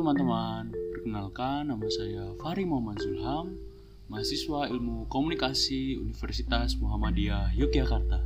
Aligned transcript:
teman-teman, 0.00 0.72
perkenalkan 0.96 1.68
nama 1.68 1.84
saya 1.92 2.32
Fahri 2.40 2.64
Muhammad 2.64 3.04
Zulham, 3.04 3.52
mahasiswa 4.08 4.72
ilmu 4.72 5.04
komunikasi 5.12 6.00
Universitas 6.00 6.72
Muhammadiyah 6.80 7.52
Yogyakarta. 7.52 8.24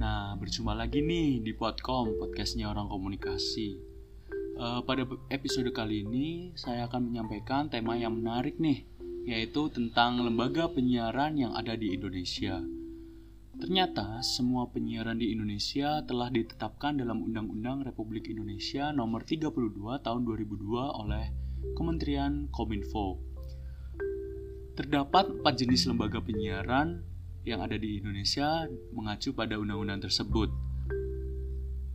Nah, 0.00 0.40
berjumpa 0.40 0.72
lagi 0.72 1.04
nih 1.04 1.44
di 1.44 1.52
Podcom, 1.52 2.16
podcastnya 2.16 2.72
orang 2.72 2.88
komunikasi. 2.88 3.76
Uh, 4.56 4.80
pada 4.88 5.04
episode 5.28 5.68
kali 5.76 6.00
ini, 6.08 6.56
saya 6.56 6.88
akan 6.88 7.12
menyampaikan 7.12 7.68
tema 7.68 7.92
yang 8.00 8.16
menarik 8.16 8.56
nih, 8.56 8.88
yaitu 9.28 9.68
tentang 9.68 10.24
lembaga 10.24 10.72
penyiaran 10.72 11.36
yang 11.36 11.52
ada 11.52 11.76
di 11.76 11.92
Indonesia. 11.92 12.64
Ternyata 13.56 14.20
semua 14.20 14.68
penyiaran 14.68 15.16
di 15.16 15.32
Indonesia 15.32 16.04
telah 16.04 16.28
ditetapkan 16.28 17.00
dalam 17.00 17.24
Undang-Undang 17.24 17.88
Republik 17.88 18.28
Indonesia 18.28 18.92
Nomor 18.92 19.24
32 19.24 19.80
Tahun 20.04 20.20
2002 20.28 21.00
oleh 21.00 21.32
Kementerian 21.72 22.52
Kominfo. 22.52 23.16
Terdapat 24.76 25.40
empat 25.40 25.54
jenis 25.56 25.88
lembaga 25.88 26.20
penyiaran 26.20 27.00
yang 27.48 27.64
ada 27.64 27.80
di 27.80 27.96
Indonesia 27.96 28.68
mengacu 28.92 29.32
pada 29.32 29.56
undang-undang 29.56 30.04
tersebut. 30.04 30.52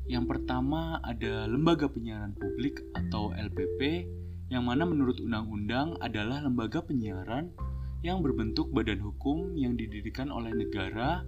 Yang 0.10 0.26
pertama 0.34 0.98
ada 1.06 1.46
Lembaga 1.46 1.86
Penyiaran 1.86 2.34
Publik 2.34 2.82
atau 2.98 3.38
LPP 3.38 4.10
yang 4.50 4.66
mana 4.66 4.84
menurut 4.84 5.22
undang-undang 5.22 5.94
adalah 6.02 6.42
lembaga 6.42 6.82
penyiaran 6.82 7.54
yang 8.02 8.26
berbentuk 8.26 8.74
badan 8.74 8.98
hukum 8.98 9.54
yang 9.54 9.78
didirikan 9.78 10.34
oleh 10.34 10.50
negara 10.52 11.22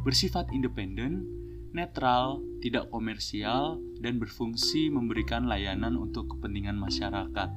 bersifat 0.00 0.48
independen, 0.52 1.24
netral, 1.70 2.40
tidak 2.64 2.88
komersial, 2.88 3.78
dan 4.00 4.16
berfungsi 4.16 4.88
memberikan 4.88 5.46
layanan 5.46 5.96
untuk 6.00 6.36
kepentingan 6.36 6.76
masyarakat. 6.76 7.50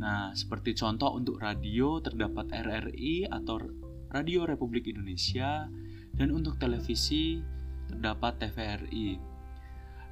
Nah, 0.00 0.34
seperti 0.36 0.76
contoh 0.76 1.16
untuk 1.16 1.40
radio 1.40 2.02
terdapat 2.02 2.52
RRI 2.52 3.30
atau 3.30 3.62
Radio 4.10 4.42
Republik 4.42 4.90
Indonesia 4.90 5.70
dan 6.10 6.34
untuk 6.34 6.58
televisi 6.58 7.38
terdapat 7.86 8.42
TVRI. 8.42 9.18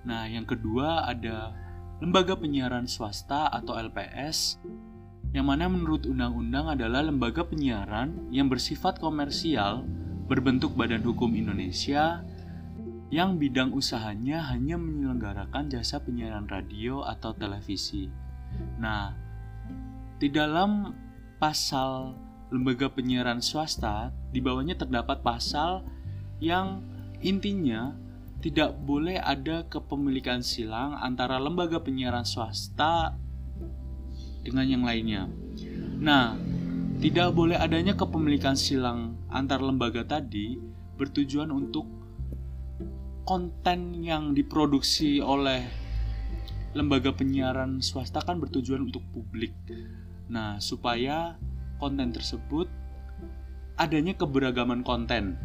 Nah, 0.07 0.31
yang 0.31 0.47
kedua 0.47 1.05
ada 1.05 1.53
lembaga 1.99 2.39
penyiaran 2.39 2.87
swasta 2.87 3.51
atau 3.51 3.75
LPS 3.75 4.63
yang 5.35 5.51
mana 5.51 5.69
menurut 5.69 6.07
undang-undang 6.09 6.73
adalah 6.73 7.05
lembaga 7.05 7.45
penyiaran 7.45 8.31
yang 8.33 8.49
bersifat 8.49 8.97
komersial 9.03 9.85
berbentuk 10.29 10.77
Badan 10.77 11.01
Hukum 11.01 11.33
Indonesia 11.33 12.21
yang 13.09 13.41
bidang 13.41 13.73
usahanya 13.73 14.45
hanya 14.53 14.77
menyelenggarakan 14.77 15.73
jasa 15.73 16.05
penyiaran 16.05 16.45
radio 16.45 17.01
atau 17.01 17.33
televisi. 17.33 18.13
Nah, 18.77 19.17
di 20.21 20.29
dalam 20.29 20.93
pasal 21.41 22.13
lembaga 22.53 22.93
penyiaran 22.93 23.41
swasta, 23.41 24.13
di 24.29 24.45
bawahnya 24.45 24.77
terdapat 24.77 25.25
pasal 25.25 25.89
yang 26.45 26.85
intinya 27.25 27.97
tidak 28.45 28.77
boleh 28.85 29.17
ada 29.17 29.65
kepemilikan 29.67 30.45
silang 30.45 30.95
antara 31.01 31.41
lembaga 31.41 31.81
penyiaran 31.81 32.29
swasta 32.29 33.17
dengan 34.45 34.67
yang 34.69 34.85
lainnya. 34.85 35.27
Nah, 35.99 36.37
tidak 36.99 37.31
boleh 37.31 37.55
adanya 37.55 37.95
kepemilikan 37.95 38.59
silang 38.59 39.15
antar 39.31 39.63
lembaga 39.63 40.03
tadi 40.03 40.59
bertujuan 40.99 41.55
untuk 41.55 41.87
konten 43.23 44.03
yang 44.03 44.35
diproduksi 44.35 45.23
oleh 45.23 45.63
lembaga 46.75 47.15
penyiaran 47.15 47.79
swasta 47.79 48.19
kan 48.19 48.43
bertujuan 48.43 48.91
untuk 48.91 49.07
publik. 49.15 49.55
Nah, 50.27 50.59
supaya 50.59 51.39
konten 51.79 52.11
tersebut 52.11 52.67
adanya 53.79 54.19
keberagaman 54.19 54.83
konten. 54.83 55.39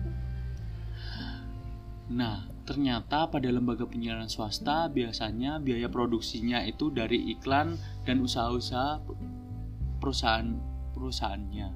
Nah, 2.10 2.50
ternyata 2.66 3.30
pada 3.30 3.54
lembaga 3.54 3.86
penyiaran 3.86 4.26
swasta 4.26 4.90
biasanya 4.90 5.62
biaya 5.62 5.86
produksinya 5.86 6.66
itu 6.66 6.90
dari 6.90 7.30
iklan 7.38 7.78
dan 8.10 8.26
usaha-usaha 8.26 9.06
perusahaan 10.02 10.73
perusahaannya. 11.04 11.68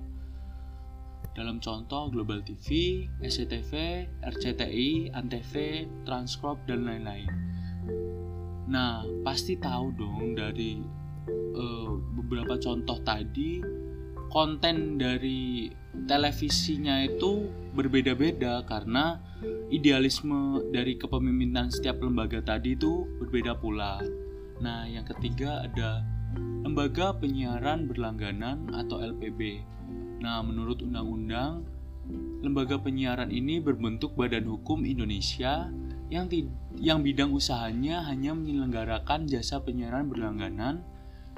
Dalam 1.36 1.60
contoh 1.60 2.08
Global 2.10 2.40
TV, 2.42 3.06
SCTV, 3.20 3.72
RCTI, 4.24 5.12
Antv, 5.12 5.54
Transcorp, 6.08 6.64
dan 6.66 6.88
lain-lain. 6.88 7.30
Nah, 8.72 9.04
pasti 9.22 9.60
tahu 9.60 9.94
dong 9.94 10.34
dari 10.34 10.80
uh, 11.54 11.92
beberapa 12.18 12.58
contoh 12.58 12.98
tadi, 13.06 13.62
konten 14.34 14.98
dari 14.98 15.70
televisinya 16.10 17.06
itu 17.06 17.48
berbeda-beda 17.78 18.66
karena 18.66 19.22
idealisme 19.70 20.66
dari 20.74 20.98
kepemimpinan 20.98 21.70
setiap 21.70 22.02
lembaga 22.02 22.42
tadi 22.42 22.74
itu 22.74 23.06
berbeda 23.22 23.62
pula. 23.62 24.02
Nah, 24.58 24.90
yang 24.90 25.06
ketiga 25.06 25.70
ada 25.70 26.02
Lembaga 26.38 27.14
Penyiaran 27.18 27.90
Berlangganan 27.90 28.70
atau 28.74 29.02
LPB. 29.02 29.66
Nah, 30.22 30.42
menurut 30.42 30.82
undang-undang, 30.82 31.66
lembaga 32.42 32.78
penyiaran 32.80 33.30
ini 33.34 33.60
berbentuk 33.60 34.16
badan 34.16 34.48
hukum 34.48 34.88
Indonesia 34.88 35.70
yang 36.08 36.32
yang 36.80 37.04
bidang 37.04 37.36
usahanya 37.36 38.06
hanya 38.08 38.32
menyelenggarakan 38.32 39.28
jasa 39.28 39.60
penyiaran 39.60 40.08
berlangganan 40.08 40.86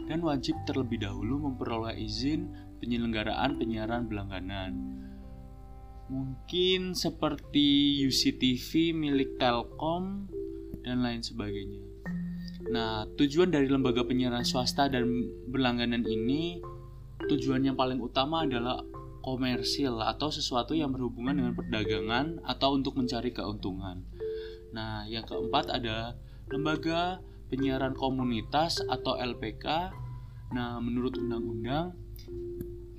dan 0.06 0.20
wajib 0.22 0.56
terlebih 0.70 1.02
dahulu 1.02 1.50
memperoleh 1.50 1.98
izin 1.98 2.54
penyelenggaraan 2.80 3.58
penyiaran 3.58 4.06
berlangganan. 4.06 4.72
Mungkin 6.09 6.98
seperti 6.98 8.02
UCTV 8.02 8.98
milik 8.98 9.38
Telkom 9.38 10.26
dan 10.82 11.06
lain 11.06 11.22
sebagainya. 11.22 11.89
Nah, 12.68 13.08
tujuan 13.16 13.56
dari 13.56 13.72
lembaga 13.72 14.03
penyiaran 14.03 14.44
swasta 14.44 14.92
dan 14.92 15.08
berlangganan 15.47 16.03
ini 16.03 16.59
tujuan 17.31 17.64
yang 17.64 17.80
paling 17.80 18.03
utama 18.03 18.44
adalah 18.44 18.84
komersil 19.24 19.96
atau 20.03 20.28
sesuatu 20.28 20.75
yang 20.75 20.92
berhubungan 20.92 21.40
dengan 21.40 21.53
perdagangan 21.56 22.44
atau 22.44 22.75
untuk 22.75 23.00
mencari 23.00 23.31
keuntungan. 23.31 24.03
Nah, 24.75 25.08
yang 25.08 25.24
keempat 25.24 25.72
ada 25.72 26.20
lembaga 26.52 27.24
penyiaran 27.47 27.96
komunitas 27.96 28.84
atau 28.84 29.16
LPK. 29.16 29.96
Nah, 30.52 30.84
menurut 30.84 31.16
undang-undang, 31.16 31.96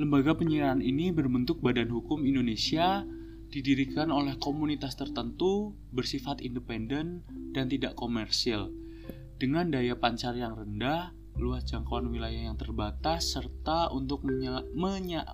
lembaga 0.01 0.33
penyiaran 0.41 0.81
ini 0.81 1.13
berbentuk 1.13 1.61
badan 1.61 1.93
hukum 1.93 2.25
Indonesia 2.25 3.05
didirikan 3.51 4.09
oleh 4.09 4.39
komunitas 4.41 4.95
tertentu, 4.97 5.75
bersifat 5.93 6.41
independen 6.41 7.27
dan 7.53 7.67
tidak 7.67 7.99
komersil 7.99 8.71
dengan 9.41 9.73
daya 9.73 9.97
pancar 9.97 10.37
yang 10.37 10.53
rendah, 10.53 11.17
luas 11.41 11.65
jangkauan 11.65 12.13
wilayah 12.13 12.53
yang 12.53 12.61
terbatas, 12.61 13.33
serta 13.33 13.89
untuk 13.89 14.21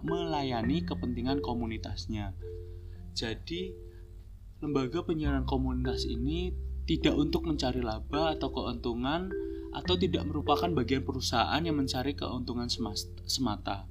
melayani 0.06 0.86
kepentingan 0.86 1.42
komunitasnya. 1.42 2.30
Jadi, 3.18 3.74
lembaga 4.62 5.02
penyiaran 5.02 5.42
komunitas 5.42 6.06
ini 6.06 6.54
tidak 6.86 7.18
untuk 7.18 7.50
mencari 7.50 7.82
laba 7.82 8.38
atau 8.38 8.54
keuntungan 8.54 9.26
atau 9.74 9.98
tidak 9.98 10.22
merupakan 10.22 10.70
bagian 10.70 11.02
perusahaan 11.02 11.58
yang 11.58 11.74
mencari 11.74 12.14
keuntungan 12.14 12.70
semata. 13.26 13.90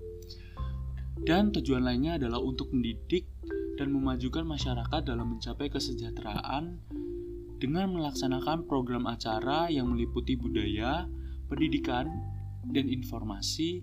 Dan 1.20 1.52
tujuan 1.52 1.84
lainnya 1.84 2.16
adalah 2.16 2.40
untuk 2.40 2.72
mendidik 2.72 3.28
dan 3.76 3.92
memajukan 3.92 4.47
masyarakat 4.47 5.03
dalam 5.03 5.36
mencapai 5.36 5.68
kesejahteraan 5.68 6.80
dengan 7.66 7.97
melaksanakan 7.97 8.70
program 8.70 9.09
acara 9.09 9.66
yang 9.73 9.90
meliputi 9.90 10.38
budaya, 10.38 11.09
pendidikan, 11.50 12.06
dan 12.70 12.85
informasi 12.85 13.82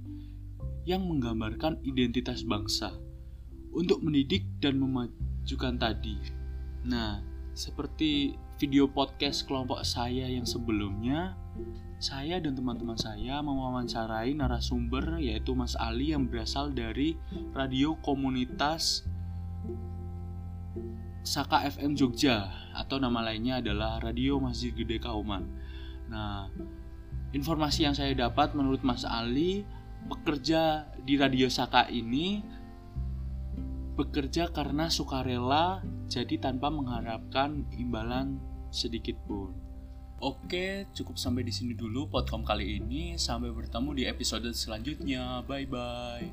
yang 0.87 1.03
menggambarkan 1.03 1.83
identitas 1.83 2.47
bangsa 2.47 2.95
untuk 3.75 3.99
mendidik 3.99 4.47
dan 4.63 4.79
memajukan 4.79 5.83
tadi. 5.83 6.15
Nah, 6.87 7.27
seperti 7.59 8.39
video 8.63 8.87
podcast 8.87 9.51
kelompok 9.51 9.83
saya 9.83 10.31
yang 10.31 10.47
sebelumnya, 10.47 11.35
saya 11.99 12.39
dan 12.39 12.55
teman-teman 12.55 12.95
saya 12.95 13.43
mewawancarai 13.43 14.31
narasumber 14.39 15.19
yaitu 15.19 15.59
Mas 15.59 15.75
Ali 15.75 16.15
yang 16.15 16.31
berasal 16.31 16.71
dari 16.71 17.19
radio 17.51 17.99
komunitas 17.99 19.03
Saka 21.23 21.67
FM 21.71 21.95
Jogja 21.95 22.62
atau 22.93 23.01
nama 23.01 23.25
lainnya 23.25 23.65
adalah 23.65 24.05
Radio 24.05 24.37
Masjid 24.37 24.69
Gede 24.69 25.01
Kauman. 25.01 25.49
Nah, 26.13 26.45
informasi 27.33 27.89
yang 27.89 27.97
saya 27.97 28.13
dapat 28.13 28.53
menurut 28.53 28.85
Mas 28.85 29.09
Ali 29.09 29.65
bekerja 30.05 30.93
di 31.01 31.17
Radio 31.17 31.49
Saka 31.49 31.89
ini 31.89 32.45
bekerja 33.97 34.53
karena 34.53 34.93
sukarela 34.93 35.81
jadi 36.05 36.37
tanpa 36.37 36.69
mengharapkan 36.69 37.65
imbalan 37.81 38.37
sedikit 38.69 39.17
pun. 39.25 39.57
Oke, 40.21 40.85
cukup 40.93 41.17
sampai 41.17 41.49
di 41.49 41.53
sini 41.57 41.73
dulu 41.73 42.13
podcast 42.13 42.45
kali 42.45 42.77
ini. 42.77 43.17
Sampai 43.17 43.57
bertemu 43.57 43.97
di 43.97 44.05
episode 44.05 44.53
selanjutnya. 44.53 45.41
Bye 45.49 45.65
bye. 45.65 46.29